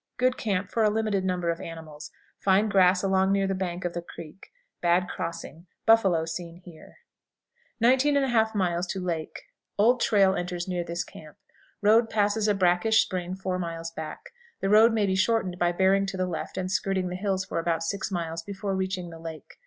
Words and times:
Good 0.17 0.35
camp 0.35 0.71
for 0.71 0.83
a 0.83 0.89
limited 0.89 1.23
number 1.23 1.51
of 1.51 1.61
animals; 1.61 2.09
fine 2.39 2.69
grass 2.69 3.03
along 3.03 3.31
near 3.31 3.45
the 3.45 3.53
bank 3.53 3.85
of 3.85 3.93
the 3.93 4.01
creek. 4.01 4.47
Bad 4.81 5.07
crossing. 5.07 5.67
Buffalo 5.85 6.25
seen 6.25 6.55
here. 6.65 6.97
19 7.79 8.15
1/2. 8.15 9.05
Lake. 9.05 9.43
Old 9.77 10.01
trail 10.01 10.33
enters 10.33 10.67
near 10.67 10.83
this 10.83 11.03
camp. 11.03 11.37
Road 11.83 12.09
passes 12.09 12.47
a 12.47 12.55
brackish 12.55 13.03
spring 13.03 13.35
four 13.35 13.59
miles 13.59 13.91
back. 13.91 14.31
The 14.59 14.69
road 14.71 14.91
may 14.91 15.05
be 15.05 15.13
shortened 15.15 15.59
by 15.59 15.71
bearing 15.71 16.07
to 16.07 16.17
the 16.17 16.25
left 16.25 16.57
and 16.57 16.71
skirting 16.71 17.09
the 17.09 17.15
hills 17.15 17.45
for 17.45 17.59
about 17.59 17.83
six 17.83 18.09
miles 18.09 18.41
before 18.41 18.75
reaching 18.75 19.11
the 19.11 19.19
lake. 19.19 19.53